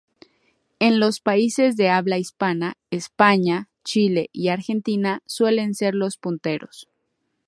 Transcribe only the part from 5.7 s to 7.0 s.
ser los punteros.